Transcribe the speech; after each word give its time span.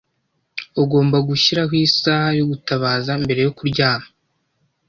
Ugomba 0.81 1.17
gushyiraho 1.27 1.73
isaha 1.87 2.27
yo 2.39 2.45
gutabaza 2.51 3.11
mbere 3.23 3.39
yo 3.45 3.51
kuryama. 3.57 4.07